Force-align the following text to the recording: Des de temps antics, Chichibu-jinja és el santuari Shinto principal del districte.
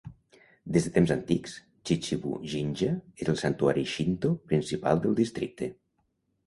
Des 0.77 0.87
de 0.87 0.93
temps 0.95 1.13
antics, 1.15 1.53
Chichibu-jinja 1.91 2.91
és 3.25 3.33
el 3.35 3.41
santuari 3.45 3.87
Shinto 3.95 4.35
principal 4.53 5.07
del 5.07 5.19
districte. 5.25 5.71